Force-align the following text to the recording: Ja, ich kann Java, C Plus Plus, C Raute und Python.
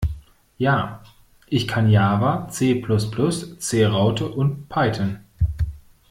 Ja, 0.57 1.03
ich 1.47 1.67
kann 1.67 1.87
Java, 1.87 2.47
C 2.49 2.73
Plus 2.73 3.11
Plus, 3.11 3.59
C 3.59 3.85
Raute 3.85 4.29
und 4.29 4.67
Python. 4.67 5.19